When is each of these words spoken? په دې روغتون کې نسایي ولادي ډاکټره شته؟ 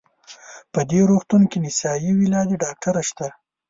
په 0.73 0.79
دې 0.89 1.01
روغتون 1.09 1.41
کې 1.51 1.57
نسایي 1.65 2.11
ولادي 2.21 2.55
ډاکټره 2.63 3.01
شته؟ 3.09 3.27